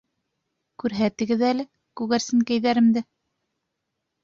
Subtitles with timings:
[0.83, 1.67] Күрһәтегеҙ әле
[2.03, 3.07] күгәрсенкәйҙәремде.